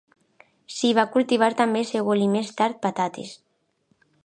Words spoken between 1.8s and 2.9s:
sègol i més tard